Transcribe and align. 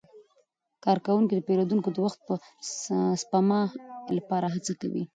کارکوونکي 0.85 1.33
د 1.35 1.41
پیرودونکو 1.47 1.89
د 1.93 1.97
وخت 2.05 2.19
د 2.27 2.31
سپما 3.21 3.61
لپاره 4.17 4.45
هڅه 4.53 4.73
کوي. 4.81 5.03